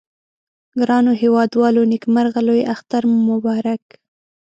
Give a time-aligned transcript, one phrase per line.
[0.81, 3.83] ګرانو هیوادوالو نیکمرغه لوي اختر مو مبارک